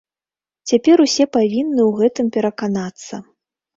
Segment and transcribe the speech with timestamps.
[0.69, 3.25] Цяпер усе павінны ў гэтым пераканацца.